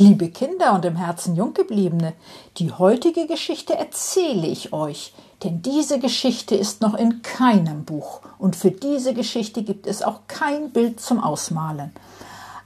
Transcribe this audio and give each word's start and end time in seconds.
Liebe 0.00 0.30
Kinder 0.30 0.72
und 0.72 0.86
im 0.86 0.96
Herzen 0.96 1.36
Junggebliebene, 1.36 2.14
die 2.56 2.72
heutige 2.72 3.26
Geschichte 3.26 3.74
erzähle 3.74 4.46
ich 4.46 4.72
euch, 4.72 5.12
denn 5.44 5.60
diese 5.60 5.98
Geschichte 5.98 6.54
ist 6.54 6.80
noch 6.80 6.94
in 6.94 7.20
keinem 7.20 7.84
Buch 7.84 8.22
und 8.38 8.56
für 8.56 8.70
diese 8.70 9.12
Geschichte 9.12 9.62
gibt 9.62 9.86
es 9.86 10.00
auch 10.02 10.20
kein 10.26 10.70
Bild 10.70 11.00
zum 11.00 11.22
Ausmalen. 11.22 11.92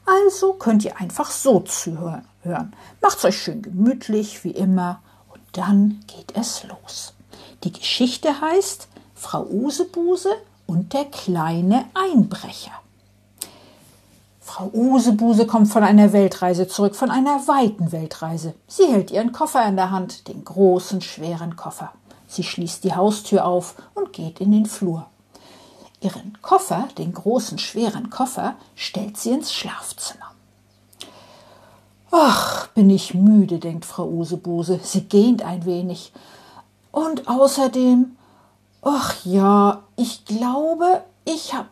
Also 0.07 0.52
könnt 0.52 0.84
ihr 0.84 1.01
einfach 1.01 1.33
so 1.33 1.59
zuhören. 1.59 2.23
Macht's 3.02 3.24
euch 3.24 3.43
schön 3.43 3.62
gemütlich, 3.62 4.45
wie 4.45 4.52
immer, 4.52 5.02
und 5.32 5.43
dann 5.51 6.05
geht 6.07 6.37
es 6.37 6.62
los. 6.62 7.15
Die 7.65 7.73
Geschichte 7.73 8.41
heißt 8.43 8.87
Frau 9.16 9.43
Usebuse 9.43 10.30
und 10.69 10.93
der 10.93 11.07
kleine 11.07 11.87
Einbrecher. 11.95 12.84
Frau 14.46 14.70
Usebuse 14.74 15.46
kommt 15.46 15.68
von 15.68 15.82
einer 15.82 16.12
Weltreise 16.12 16.68
zurück, 16.68 16.94
von 16.94 17.10
einer 17.10 17.48
weiten 17.48 17.92
Weltreise. 17.92 18.52
Sie 18.68 18.86
hält 18.86 19.10
ihren 19.10 19.32
Koffer 19.32 19.66
in 19.66 19.74
der 19.74 19.90
Hand, 19.90 20.28
den 20.28 20.45
großen, 20.45 21.01
schweren 21.01 21.56
Koffer. 21.56 21.92
Sie 22.28 22.42
schließt 22.42 22.84
die 22.84 22.95
Haustür 22.95 23.46
auf 23.46 23.74
und 23.95 24.12
geht 24.12 24.40
in 24.40 24.52
den 24.52 24.66
Flur. 24.66 25.06
Ihren 26.01 26.36
Koffer, 26.42 26.88
den 26.98 27.14
großen, 27.14 27.56
schweren 27.59 28.10
Koffer, 28.10 28.56
stellt 28.74 29.16
sie 29.16 29.30
ins 29.30 29.51
Schlafzimmer. 29.51 30.30
Ach, 32.10 32.66
bin 32.68 32.90
ich 32.90 33.14
müde, 33.14 33.58
denkt 33.58 33.86
Frau 33.86 34.06
Usebuse. 34.06 34.79
Sie 34.82 35.04
gähnt 35.04 35.42
ein 35.42 35.64
wenig. 35.64 36.12
Und 36.92 37.29
außerdem, 37.29 38.14
ach 38.82 39.24
ja, 39.24 39.84
ich 39.96 40.26
glaube, 40.26 41.02
ich 41.24 41.54
habe 41.54 41.68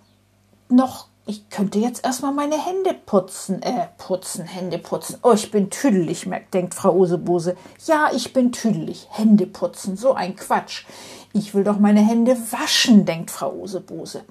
noch 0.70 1.11
ich 1.24 1.48
könnte 1.50 1.78
jetzt 1.78 2.04
erstmal 2.04 2.32
meine 2.32 2.56
Hände 2.56 2.94
putzen, 2.94 3.62
äh, 3.62 3.86
putzen, 3.96 4.44
Hände 4.44 4.78
putzen. 4.78 5.18
Oh, 5.22 5.32
ich 5.32 5.50
bin 5.52 5.70
tüdelig, 5.70 6.28
denkt 6.52 6.74
Frau 6.74 6.94
Usebuse. 6.94 7.56
Ja, 7.86 8.10
ich 8.12 8.32
bin 8.32 8.50
tüdelig. 8.50 9.06
Hände 9.10 9.46
putzen, 9.46 9.96
so 9.96 10.14
ein 10.14 10.34
Quatsch. 10.34 10.84
Ich 11.32 11.54
will 11.54 11.62
doch 11.62 11.78
meine 11.78 12.00
Hände 12.00 12.36
waschen, 12.50 13.04
denkt 13.04 13.30
Frau 13.30 13.52
Usebuse. 13.52 14.24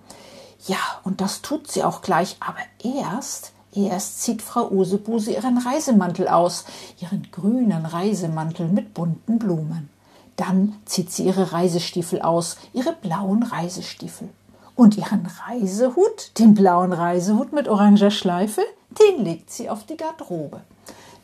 Ja, 0.68 0.78
und 1.04 1.22
das 1.22 1.42
tut 1.42 1.72
sie 1.72 1.84
auch 1.84 2.02
gleich, 2.02 2.36
aber 2.40 2.60
erst, 2.84 3.54
erst 3.74 4.22
zieht 4.22 4.42
Frau 4.42 4.70
Usebuse 4.70 5.32
ihren 5.32 5.58
Reisemantel 5.58 6.28
aus, 6.28 6.66
ihren 7.00 7.30
grünen 7.32 7.86
Reisemantel 7.86 8.68
mit 8.68 8.94
bunten 8.94 9.40
Blumen. 9.40 9.90
Dann 10.36 10.76
zieht 10.86 11.12
sie 11.12 11.24
ihre 11.24 11.54
Reisestiefel 11.54 12.22
aus, 12.22 12.58
ihre 12.74 12.94
blauen 12.94 13.44
Reisestiefel. 13.44 14.30
Und 14.76 14.98
ihren 14.98 15.28
Reisehut, 15.48 16.38
den 16.40 16.54
blauen 16.54 16.94
Reisehut 16.94 17.54
mit 17.54 17.68
oranger 17.68 18.12
Schleife, 18.12 18.62
den 18.90 19.24
legt 19.24 19.52
sie 19.52 19.70
auf 19.70 19.86
die 19.86 19.98
Garderobe. 19.98 20.62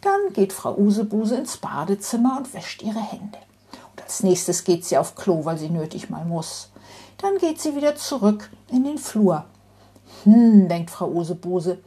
Dann 0.02 0.34
geht 0.34 0.54
Frau 0.54 0.76
Usebuse 0.76 1.36
ins 1.36 1.58
Badezimmer 1.58 2.38
und 2.38 2.54
wäscht 2.54 2.82
ihre 2.82 3.02
Hände. 3.02 3.40
Und 3.92 4.04
als 4.04 4.24
nächstes 4.24 4.64
geht 4.64 4.86
sie 4.86 4.98
auf 4.98 5.16
Klo, 5.16 5.46
weil 5.46 5.58
sie 5.58 5.70
nötig 5.70 6.10
mal 6.10 6.26
muss. 6.26 6.70
Dann 7.18 7.38
geht 7.40 7.60
sie 7.60 7.76
wieder 7.76 7.96
zurück 7.96 8.50
in 8.70 8.84
den 8.84 8.98
Flur. 8.98 9.46
Hm, 10.24 10.68
denkt 10.70 10.92
Frau 10.92 11.08
Usebuse, 11.08 11.80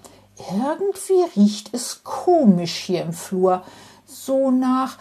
irgendwie 0.50 1.41
riecht 1.41 1.72
es 1.72 2.03
komisch 2.03 2.76
hier 2.76 3.03
im 3.03 3.12
Flur, 3.12 3.62
so 4.06 4.50
nach, 4.50 4.99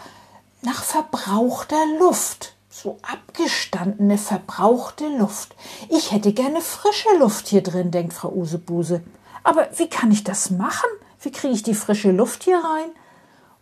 nach 0.62 0.84
verbrauchter 0.84 1.84
Luft 2.00 2.54
so 2.70 2.98
abgestandene, 3.02 4.18
verbrauchte 4.18 5.08
Luft. 5.18 5.56
Ich 5.90 6.12
hätte 6.12 6.34
gerne 6.34 6.62
frische 6.62 7.10
Luft 7.18 7.48
hier 7.48 7.64
drin, 7.64 7.92
denkt 7.92 8.14
Frau 8.14 8.32
Usebuse. 8.32 9.02
Aber 9.44 9.68
wie 9.76 9.90
kann 9.90 10.12
ich 10.12 10.24
das 10.24 10.52
machen? 10.52 10.90
Wie 11.20 11.32
kriege 11.32 11.54
ich 11.54 11.64
die 11.64 11.74
frische 11.74 12.12
Luft 12.12 12.44
hier 12.44 12.58
rein? 12.58 12.92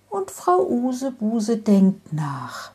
Und 0.10 0.32
Frau 0.32 0.66
Usebuse 0.68 1.58
denkt 1.58 2.14
nach. 2.14 2.72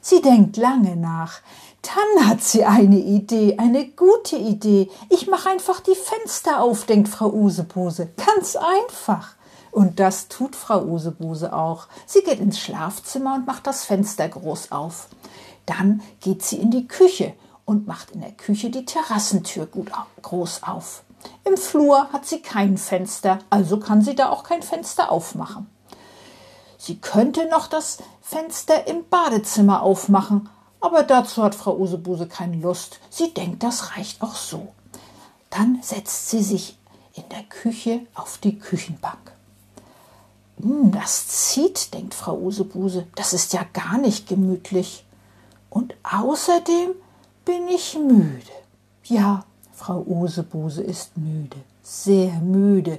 Sie 0.00 0.20
denkt 0.20 0.56
lange 0.56 0.96
nach. 0.96 1.40
Dann 1.82 2.28
hat 2.28 2.42
sie 2.42 2.64
eine 2.64 2.98
Idee, 2.98 3.56
eine 3.58 3.86
gute 3.86 4.36
Idee. 4.36 4.90
Ich 5.08 5.28
mache 5.28 5.50
einfach 5.50 5.80
die 5.80 5.94
Fenster 5.94 6.60
auf, 6.60 6.84
denkt 6.84 7.08
Frau 7.08 7.30
Usebuse. 7.30 8.08
Ganz 8.16 8.56
einfach. 8.56 9.34
Und 9.70 10.00
das 10.00 10.28
tut 10.28 10.56
Frau 10.56 10.82
Usebuse 10.82 11.52
auch. 11.52 11.86
Sie 12.06 12.22
geht 12.22 12.40
ins 12.40 12.58
Schlafzimmer 12.58 13.34
und 13.34 13.46
macht 13.46 13.66
das 13.66 13.84
Fenster 13.84 14.28
groß 14.28 14.72
auf. 14.72 15.08
Dann 15.66 16.02
geht 16.20 16.42
sie 16.42 16.56
in 16.56 16.70
die 16.70 16.88
Küche 16.88 17.34
und 17.64 17.86
macht 17.86 18.12
in 18.12 18.20
der 18.20 18.32
Küche 18.32 18.70
die 18.70 18.84
Terrassentür 18.84 19.66
gut 19.66 19.90
groß 20.22 20.62
auf. 20.62 21.02
Im 21.44 21.56
Flur 21.56 22.12
hat 22.12 22.26
sie 22.26 22.40
kein 22.40 22.78
Fenster, 22.78 23.40
also 23.50 23.78
kann 23.78 24.02
sie 24.02 24.14
da 24.14 24.30
auch 24.30 24.44
kein 24.44 24.62
Fenster 24.62 25.10
aufmachen. 25.10 25.66
Sie 26.78 26.98
könnte 26.98 27.48
noch 27.48 27.66
das 27.66 27.98
Fenster 28.22 28.86
im 28.86 29.08
Badezimmer 29.08 29.82
aufmachen, 29.82 30.48
aber 30.80 31.02
dazu 31.02 31.42
hat 31.42 31.54
Frau 31.54 31.76
Usebuse 31.76 32.28
keine 32.28 32.58
Lust. 32.58 33.00
Sie 33.10 33.34
denkt, 33.34 33.62
das 33.62 33.96
reicht 33.96 34.22
auch 34.22 34.36
so. 34.36 34.72
Dann 35.50 35.80
setzt 35.82 36.30
sie 36.30 36.42
sich 36.42 36.78
in 37.14 37.28
der 37.30 37.42
Küche 37.44 38.06
auf 38.14 38.38
die 38.38 38.58
Küchenbank. 38.58 39.32
Hm, 40.60 40.92
das 40.92 41.28
zieht, 41.28 41.94
denkt 41.94 42.14
Frau 42.14 42.36
Usebuse, 42.36 43.06
das 43.14 43.32
ist 43.32 43.52
ja 43.52 43.64
gar 43.72 43.98
nicht 43.98 44.28
gemütlich. 44.28 45.05
Und 45.76 45.94
außerdem 46.04 46.94
bin 47.44 47.68
ich 47.68 47.98
müde. 47.98 48.50
Ja, 49.04 49.44
Frau 49.74 50.00
Usebuse 50.06 50.82
ist 50.82 51.18
müde, 51.18 51.58
sehr 51.82 52.32
müde. 52.40 52.98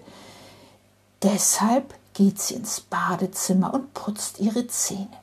Deshalb 1.23 1.95
geht 2.13 2.39
sie 2.39 2.53
ins 2.53 2.81
Badezimmer 2.81 3.73
und 3.73 3.95
putzt 3.95 4.39
ihre 4.39 4.67
Zähne. 4.67 5.17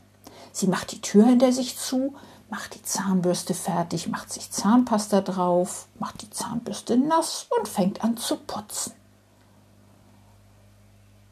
Sie 0.51 0.67
macht 0.67 0.91
die 0.91 1.01
Tür 1.01 1.27
hinter 1.27 1.53
sich 1.53 1.79
zu, 1.79 2.17
macht 2.51 2.75
die 2.75 2.83
Zahnbürste 2.83 3.55
fertig, 3.55 4.09
macht 4.09 4.33
sich 4.33 4.51
Zahnpasta 4.51 5.21
drauf, 5.21 5.87
macht 6.01 6.23
die 6.23 6.31
Zahnbürste 6.31 6.97
nass 6.97 7.47
und 7.57 7.69
fängt 7.69 8.03
an 8.03 8.17
zu 8.17 8.37
putzen. 8.37 8.95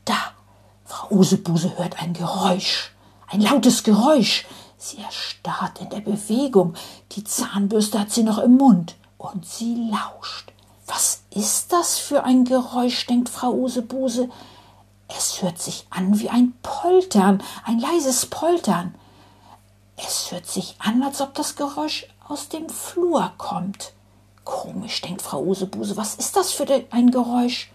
Da, 0.05 0.35
Frau 0.85 1.17
Usebuse 1.17 1.77
hört 1.79 2.01
ein 2.01 2.13
Geräusch, 2.13 2.95
ein 3.27 3.41
lautes 3.41 3.83
Geräusch. 3.83 4.47
Sie 4.83 4.99
erstarrt 4.99 5.81
in 5.81 5.91
der 5.91 6.01
Bewegung. 6.01 6.75
Die 7.13 7.23
Zahnbürste 7.23 8.01
hat 8.01 8.11
sie 8.11 8.25
noch 8.25 8.39
im 8.39 8.57
Mund. 8.57 8.97
Und 9.17 9.47
sie 9.47 9.77
lauscht. 9.77 10.53
Was 10.89 11.23
ist 11.31 11.73
das 11.73 11.99
für 11.99 12.25
ein 12.25 12.45
Geräusch, 12.45 13.07
denkt 13.07 13.29
Frau 13.29 13.53
Usebuse. 13.53 14.29
Es 15.07 15.41
hört 15.41 15.61
sich 15.61 15.87
an 15.91 16.19
wie 16.19 16.31
ein 16.31 16.55
Poltern, 16.63 17.45
ein 17.65 17.79
leises 17.79 18.27
Poltern. 18.27 18.97
Es 19.97 20.33
hört 20.33 20.47
sich 20.47 20.75
an, 20.81 21.01
als 21.05 21.21
ob 21.21 21.35
das 21.35 21.55
Geräusch 21.55 22.09
aus 22.27 22.49
dem 22.49 22.69
Flur 22.69 23.33
kommt. 23.39 23.93
Komisch, 24.43 25.01
denkt 25.01 25.23
Frau 25.23 25.45
Usebuse, 25.45 25.97
was 25.97 26.17
ist 26.17 26.35
das 26.35 26.51
für 26.51 26.67
ein 26.91 27.13
Geräusch? 27.13 27.71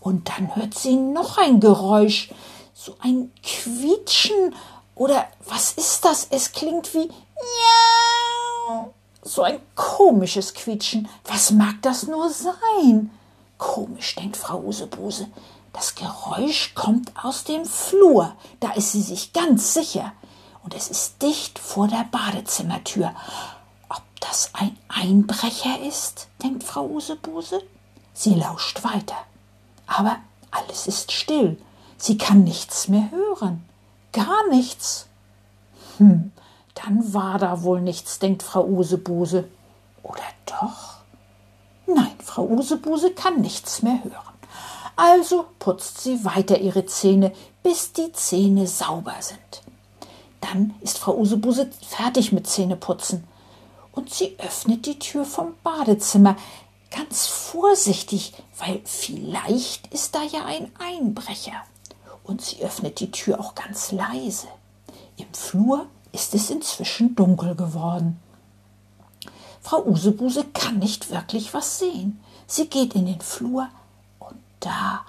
Und 0.00 0.28
dann 0.28 0.56
hört 0.56 0.74
sie 0.74 0.96
noch 0.96 1.38
ein 1.38 1.60
Geräusch, 1.60 2.32
so 2.74 2.96
ein 3.00 3.30
Quietschen 3.44 4.54
oder 4.98 5.28
was 5.46 5.72
ist 5.72 6.04
das? 6.04 6.26
Es 6.30 6.52
klingt 6.52 6.92
wie 6.92 7.08
ja. 7.08 8.90
So 9.22 9.42
ein 9.42 9.60
komisches 9.76 10.54
Quietschen. 10.54 11.08
Was 11.24 11.52
mag 11.52 11.76
das 11.82 12.06
nur 12.06 12.30
sein? 12.30 13.10
Komisch, 13.58 14.16
denkt 14.16 14.36
Frau 14.36 14.58
Usebuse. 14.60 15.28
Das 15.72 15.94
Geräusch 15.94 16.74
kommt 16.74 17.12
aus 17.22 17.44
dem 17.44 17.64
Flur. 17.64 18.34
Da 18.58 18.72
ist 18.72 18.92
sie 18.92 19.02
sich 19.02 19.32
ganz 19.32 19.72
sicher. 19.72 20.12
Und 20.64 20.74
es 20.74 20.88
ist 20.88 21.22
dicht 21.22 21.58
vor 21.60 21.86
der 21.86 22.06
Badezimmertür. 22.10 23.14
Ob 23.88 24.02
das 24.18 24.50
ein 24.54 24.76
Einbrecher 24.88 25.80
ist, 25.80 26.26
denkt 26.42 26.64
Frau 26.64 26.86
Usebuse. 26.86 27.62
Sie 28.14 28.34
lauscht 28.34 28.82
weiter. 28.82 29.16
Aber 29.86 30.16
alles 30.50 30.88
ist 30.88 31.12
still. 31.12 31.56
Sie 31.96 32.18
kann 32.18 32.42
nichts 32.42 32.88
mehr 32.88 33.10
hören. 33.12 33.67
Gar 34.12 34.48
nichts. 34.48 35.06
Hm, 35.98 36.32
dann 36.74 37.12
war 37.12 37.38
da 37.38 37.62
wohl 37.62 37.80
nichts, 37.80 38.18
denkt 38.18 38.42
Frau 38.42 38.64
Usebuse. 38.64 39.48
Oder 40.02 40.22
doch? 40.46 40.98
Nein, 41.86 42.16
Frau 42.22 42.44
Usebuse 42.46 43.12
kann 43.12 43.40
nichts 43.40 43.82
mehr 43.82 44.02
hören. 44.04 44.38
Also 44.96 45.46
putzt 45.58 46.00
sie 46.00 46.24
weiter 46.24 46.58
ihre 46.58 46.86
Zähne, 46.86 47.32
bis 47.62 47.92
die 47.92 48.12
Zähne 48.12 48.66
sauber 48.66 49.14
sind. 49.20 49.62
Dann 50.40 50.74
ist 50.80 50.98
Frau 50.98 51.16
Usebuse 51.16 51.70
fertig 51.86 52.32
mit 52.32 52.46
Zähneputzen. 52.46 53.24
und 53.98 54.14
sie 54.14 54.38
öffnet 54.38 54.86
die 54.86 54.98
Tür 54.98 55.24
vom 55.24 55.54
Badezimmer. 55.64 56.36
Ganz 56.90 57.26
vorsichtig, 57.26 58.32
weil 58.56 58.80
vielleicht 58.84 59.88
ist 59.88 60.14
da 60.14 60.22
ja 60.22 60.44
ein 60.44 60.70
Einbrecher. 60.78 61.64
Und 62.28 62.42
sie 62.42 62.62
öffnet 62.62 63.00
die 63.00 63.10
Tür 63.10 63.40
auch 63.40 63.54
ganz 63.54 63.90
leise. 63.90 64.48
Im 65.16 65.32
Flur 65.32 65.86
ist 66.12 66.34
es 66.34 66.50
inzwischen 66.50 67.16
dunkel 67.16 67.54
geworden. 67.54 68.20
Frau 69.62 69.82
Usebuse 69.82 70.44
kann 70.52 70.78
nicht 70.78 71.10
wirklich 71.10 71.54
was 71.54 71.78
sehen. 71.78 72.20
Sie 72.46 72.68
geht 72.68 72.94
in 72.94 73.06
den 73.06 73.22
Flur 73.22 73.68
und 74.18 74.36
da 74.60 75.06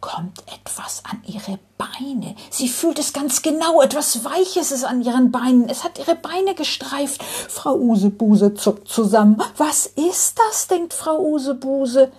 kommt 0.00 0.44
etwas 0.46 1.02
an 1.04 1.20
ihre 1.26 1.58
Beine. 1.78 2.36
Sie 2.50 2.68
fühlt 2.68 3.00
es 3.00 3.12
ganz 3.12 3.42
genau, 3.42 3.82
etwas 3.82 4.24
Weiches 4.24 4.70
ist 4.70 4.84
an 4.84 5.02
ihren 5.02 5.32
Beinen. 5.32 5.68
Es 5.68 5.82
hat 5.82 5.98
ihre 5.98 6.14
Beine 6.14 6.54
gestreift. 6.54 7.24
Frau 7.24 7.74
Usebuse 7.74 8.54
zuckt 8.54 8.86
zusammen. 8.86 9.42
Was 9.56 9.86
ist 9.86 10.38
das? 10.38 10.68
denkt 10.68 10.94
Frau 10.94 11.18
Usebuse. 11.18 12.12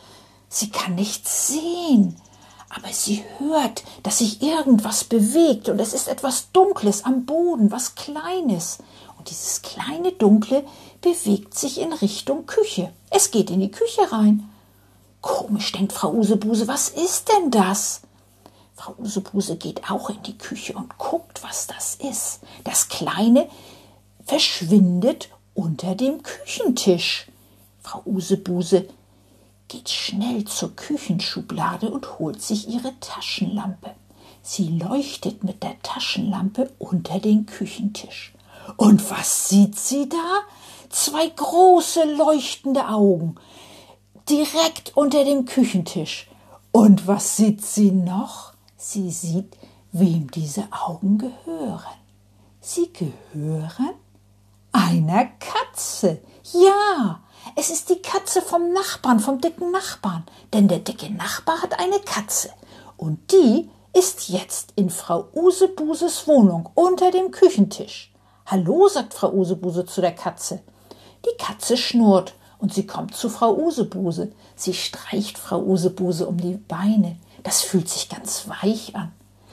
Sie 0.49 0.69
kann 0.69 0.95
nichts 0.95 1.47
sehen, 1.47 2.17
aber 2.75 2.91
sie 2.91 3.23
hört, 3.37 3.83
dass 4.03 4.19
sich 4.19 4.41
irgendwas 4.41 5.03
bewegt 5.03 5.69
und 5.69 5.79
es 5.79 5.93
ist 5.93 6.07
etwas 6.07 6.51
Dunkles 6.51 7.05
am 7.05 7.25
Boden, 7.25 7.71
was 7.71 7.95
Kleines. 7.95 8.79
Und 9.17 9.29
dieses 9.29 9.61
kleine 9.61 10.11
Dunkle 10.11 10.65
bewegt 11.01 11.57
sich 11.57 11.79
in 11.79 11.93
Richtung 11.93 12.45
Küche. 12.45 12.91
Es 13.09 13.31
geht 13.31 13.49
in 13.51 13.59
die 13.59 13.71
Küche 13.71 14.11
rein. 14.11 14.49
Komisch, 15.21 15.71
denkt 15.71 15.93
Frau 15.93 16.11
Usebuse, 16.11 16.67
was 16.67 16.89
ist 16.89 17.29
denn 17.29 17.51
das? 17.51 18.01
Frau 18.75 18.95
Usebuse 18.97 19.55
geht 19.55 19.89
auch 19.89 20.09
in 20.09 20.21
die 20.23 20.37
Küche 20.37 20.73
und 20.73 20.97
guckt, 20.97 21.43
was 21.43 21.67
das 21.67 21.95
ist. 21.95 22.39
Das 22.63 22.89
Kleine 22.89 23.47
verschwindet 24.25 25.29
unter 25.53 25.95
dem 25.95 26.23
Küchentisch. 26.23 27.27
Frau 27.81 28.01
Usebuse 28.05 28.87
geht 29.73 29.89
schnell 29.89 30.45
zur 30.45 30.75
Küchenschublade 30.75 31.89
und 31.89 32.19
holt 32.19 32.43
sich 32.43 32.69
ihre 32.69 32.93
Taschenlampe. 32.99 33.95
Sie 34.43 34.67
leuchtet 34.67 35.43
mit 35.43 35.63
der 35.63 35.81
Taschenlampe 35.81 36.69
unter 36.77 37.17
den 37.17 37.47
Küchentisch. 37.47 38.33
Und 38.77 39.09
was 39.09 39.49
sieht 39.49 39.79
sie 39.79 40.07
da? 40.07 40.41
Zwei 40.89 41.27
große 41.27 42.03
leuchtende 42.13 42.87
Augen 42.87 43.33
direkt 44.29 44.95
unter 44.95 45.25
dem 45.25 45.45
Küchentisch. 45.45 46.29
Und 46.71 47.07
was 47.07 47.35
sieht 47.35 47.65
sie 47.65 47.89
noch? 47.89 48.53
Sie 48.77 49.09
sieht, 49.09 49.57
wem 49.91 50.29
diese 50.29 50.67
Augen 50.71 51.17
gehören. 51.17 51.97
Sie 52.61 52.93
gehören 52.93 53.95
einer 54.71 55.25
Katze. 55.39 56.21
Ja, 56.51 57.23
es 57.55 57.69
ist 57.69 57.89
die 57.89 58.01
Katze 58.01 58.41
vom 58.41 58.73
Nachbarn, 58.73 59.19
vom 59.19 59.41
dicken 59.41 59.71
Nachbarn. 59.71 60.23
Denn 60.53 60.67
der 60.67 60.79
dicke 60.79 61.11
Nachbar 61.11 61.61
hat 61.61 61.79
eine 61.79 61.99
Katze. 61.99 62.49
Und 62.97 63.31
die 63.31 63.69
ist 63.93 64.29
jetzt 64.29 64.73
in 64.75 64.89
Frau 64.89 65.27
Usebuses 65.33 66.27
Wohnung 66.27 66.69
unter 66.73 67.11
dem 67.11 67.31
Küchentisch. 67.31 68.11
Hallo, 68.45 68.87
sagt 68.87 69.13
Frau 69.13 69.31
Usebuse 69.31 69.85
zu 69.85 70.01
der 70.01 70.13
Katze. 70.13 70.61
Die 71.25 71.37
Katze 71.37 71.77
schnurrt 71.77 72.33
und 72.57 72.73
sie 72.73 72.87
kommt 72.87 73.15
zu 73.15 73.29
Frau 73.29 73.55
Usebuse. 73.55 74.31
Sie 74.55 74.73
streicht 74.73 75.37
Frau 75.37 75.61
Usebuse 75.61 76.27
um 76.27 76.37
die 76.37 76.55
Beine. 76.55 77.17
Das 77.43 77.61
fühlt 77.61 77.87
sich 77.87 78.09
ganz 78.09 78.47
weich 78.47 78.95
an. 78.95 79.11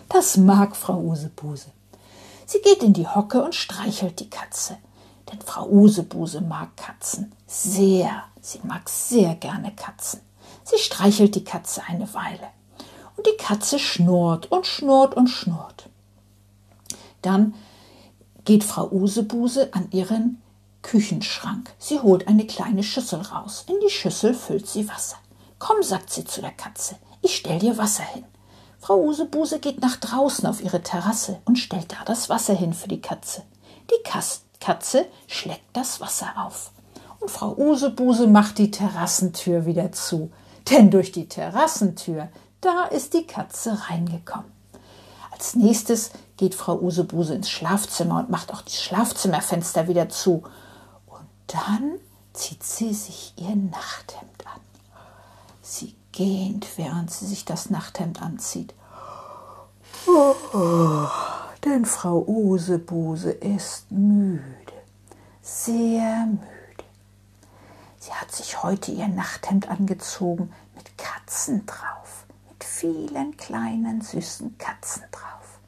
Das 0.09 0.37
mag 0.37 0.75
Frau 0.75 0.99
Usebuse. 0.99 1.67
Sie 2.47 2.61
geht 2.61 2.83
in 2.83 2.93
die 2.93 3.07
Hocke 3.07 3.43
und 3.43 3.55
streichelt 3.55 4.19
die 4.21 4.31
Katze. 4.31 4.77
Denn 5.31 5.41
Frau 5.41 5.69
Usebuse 5.69 6.41
mag 6.41 6.77
Katzen 6.77 7.33
sehr. 7.47 8.25
Sie 8.41 8.61
mag 8.63 8.89
sehr 8.89 9.35
gerne 9.35 9.73
Katzen. 9.73 10.21
Sie 10.65 10.79
streichelt 10.79 11.35
die 11.35 11.45
Katze 11.45 11.83
eine 11.87 12.13
Weile. 12.15 12.49
Und 13.17 13.27
die 13.27 13.37
Katze 13.37 13.79
schnurrt 13.79 14.51
und 14.51 14.67
schnurrt 14.67 15.15
und 15.15 15.29
schnurrt. 15.29 15.89
Dann 17.23 17.55
geht 18.45 18.65
Frau 18.65 18.91
Usebuse 18.91 19.75
an 19.75 19.89
ihren 19.91 20.41
Küchenschrank. 20.83 21.75
Sie 21.79 22.01
holt 22.01 22.27
eine 22.29 22.47
kleine 22.47 22.83
Schüssel 22.83 23.21
raus. 23.21 23.65
In 23.69 23.77
die 23.85 23.91
Schüssel 23.93 24.33
füllt 24.33 24.67
sie 24.67 24.89
Wasser. 24.89 25.17
Komm, 25.59 25.83
sagt 25.83 26.11
sie 26.11 26.25
zu 26.25 26.41
der 26.41 26.53
Katze, 26.53 26.97
ich 27.21 27.37
stell 27.37 27.59
dir 27.59 27.77
Wasser 27.77 28.05
hin. 28.05 28.25
Frau 28.79 28.97
Usebuse 29.03 29.61
geht 29.61 29.83
nach 29.83 29.97
draußen 29.97 30.47
auf 30.47 30.63
ihre 30.63 30.83
Terrasse 30.83 31.41
und 31.45 31.59
stellt 31.59 31.93
da 31.93 32.03
das 32.07 32.31
Wasser 32.31 32.55
hin 32.55 32.73
für 32.73 32.89
die 32.89 33.03
Katze. 33.03 33.43
Die 33.91 34.03
Katze 34.03 34.41
schlägt 35.27 35.65
das 35.73 36.01
Wasser 36.01 36.33
auf. 36.37 36.71
Und 37.19 37.31
Frau 37.31 37.55
Usebuse 37.57 38.27
macht 38.27 38.59
die 38.59 38.71
Terrassentür 38.71 39.67
wieder 39.67 39.93
zu. 39.93 40.31
Denn 40.71 40.91
durch 40.91 41.13
die 41.13 41.29
Terrassentür, 41.29 42.29
da 42.61 42.85
ist 42.85 43.15
die 43.15 43.27
Katze 43.27 43.79
reingekommen. 43.89 44.51
Als 45.33 45.55
nächstes 45.55 46.11
geht 46.37 46.55
Frau 46.55 46.79
Usebuse 46.79 47.35
ins 47.35 47.51
Schlafzimmer 47.51 48.21
und 48.21 48.31
macht 48.31 48.53
auch 48.53 48.63
die 48.63 48.77
Schlafzimmerfenster 48.77 49.89
wieder 49.89 50.09
zu 50.09 50.45
dann 51.53 51.99
zieht 52.33 52.63
sie 52.63 52.95
sich 52.95 53.35
ihr 53.37 53.57
Nachthemd 53.57 54.47
an. 54.47 54.61
Sie 55.63 55.97
gähnt, 56.13 56.67
während 56.77 57.11
sie 57.11 57.27
sich 57.27 57.45
das 57.45 57.71
Nachthemd 57.71 58.23
anzieht. 58.23 58.75
Oh, 60.07 60.35
oh, 60.55 61.09
denn 61.65 61.85
Frau 61.85 62.25
Usebuse 62.27 63.31
ist 63.31 63.91
müde, 63.91 64.43
sehr 65.43 66.27
müde. 66.27 66.41
Sie 67.99 68.13
hat 68.13 68.33
sich 68.33 68.63
heute 68.63 68.93
ihr 68.93 69.09
Nachthemd 69.09 69.69
angezogen 69.69 70.53
mit 70.75 70.97
Katzen 70.97 71.67
drauf, 71.67 72.25
mit 72.49 72.65
vielen 72.65 73.37
kleinen 73.37 74.01
süßen 74.01 74.57
Katzen 74.59 75.03
drauf. 75.13 75.59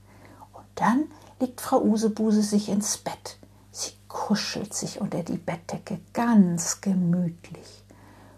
Und 0.53 0.67
dann 0.77 1.05
legt 1.41 1.61
Frau 1.61 1.83
Usebuse 1.83 2.43
sich 2.43 2.69
ins 2.69 2.99
Bett 2.99 3.39
Sie 3.73 3.93
kuschelt 4.07 4.75
sich 4.75 5.01
unter 5.01 5.23
die 5.23 5.39
Bettdecke 5.39 5.99
ganz 6.13 6.83
gemütlich 6.83 7.83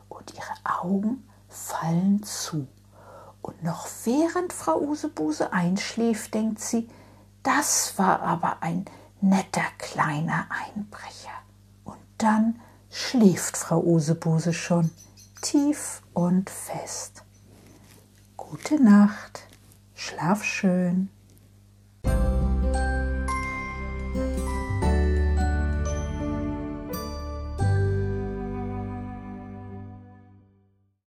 und 0.08 0.32
ihre 0.32 0.80
Augen 0.80 1.28
fallen 1.48 2.22
zu. 2.22 2.68
Und 3.42 3.62
noch 3.64 3.88
während 4.04 4.52
Frau 4.52 4.80
Usebuse 4.80 5.52
einschläft, 5.52 6.32
denkt 6.32 6.60
sie, 6.60 6.88
das 7.44 7.96
war 7.98 8.22
aber 8.22 8.62
ein 8.62 8.86
netter 9.20 9.62
kleiner 9.78 10.48
Einbrecher. 10.50 11.30
Und 11.84 11.98
dann 12.18 12.60
schläft 12.90 13.56
Frau 13.56 13.80
Usebuse 13.80 14.52
schon 14.52 14.90
tief 15.40 16.02
und 16.12 16.50
fest. 16.50 17.22
Gute 18.36 18.82
Nacht, 18.82 19.46
schlaf 19.94 20.42
schön. 20.42 21.10